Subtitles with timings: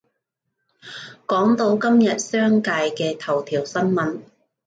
[1.27, 4.21] 講到今日商界嘅頭條新聞